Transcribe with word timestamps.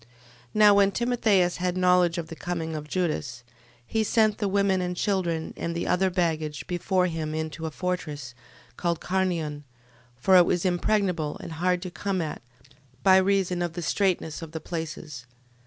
12:21. 0.01 0.07
Now 0.55 0.73
when 0.73 0.91
Timotheus 0.91 1.57
had 1.57 1.77
knowledge 1.77 2.17
of 2.17 2.29
the 2.29 2.35
coming 2.35 2.75
of 2.75 2.87
Judas, 2.87 3.43
he 3.85 4.03
sent 4.03 4.39
the 4.39 4.47
women 4.47 4.81
and 4.81 4.95
children, 4.97 5.53
and 5.55 5.75
the 5.75 5.85
other 5.85 6.09
baggage, 6.09 6.65
before 6.65 7.05
him 7.05 7.35
into 7.35 7.67
a 7.67 7.69
fortress, 7.69 8.33
called 8.77 8.99
Carnion: 8.99 9.63
for 10.15 10.35
it 10.37 10.47
was 10.47 10.65
impregnable, 10.65 11.37
and 11.39 11.51
hard 11.51 11.83
to 11.83 11.91
come 11.91 12.19
at, 12.19 12.41
by 13.03 13.17
reason 13.17 13.61
of 13.61 13.73
the 13.73 13.83
straitness 13.83 14.41
of 14.41 14.53
the 14.53 14.59
places. 14.59 15.27